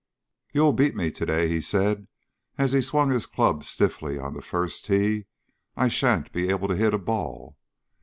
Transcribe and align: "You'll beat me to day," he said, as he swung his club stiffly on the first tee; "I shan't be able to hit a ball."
"You'll 0.51 0.73
beat 0.73 0.95
me 0.95 1.11
to 1.11 1.25
day," 1.27 1.47
he 1.47 1.61
said, 1.61 2.07
as 2.57 2.71
he 2.71 2.81
swung 2.81 3.11
his 3.11 3.27
club 3.27 3.63
stiffly 3.63 4.17
on 4.17 4.33
the 4.33 4.41
first 4.41 4.85
tee; 4.85 5.27
"I 5.77 5.89
shan't 5.89 6.31
be 6.31 6.49
able 6.49 6.67
to 6.69 6.75
hit 6.75 6.95
a 6.95 6.97
ball." 6.97 7.55